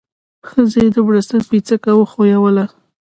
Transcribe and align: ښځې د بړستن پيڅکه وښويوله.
ښځې 0.49 0.83
د 0.93 0.95
بړستن 1.07 1.41
پيڅکه 1.49 1.91
وښويوله. 1.95 2.65